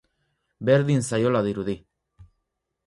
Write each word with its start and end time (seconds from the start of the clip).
Berdin 0.69 1.05
zaiola 1.11 1.43
dirudi. 1.49 1.79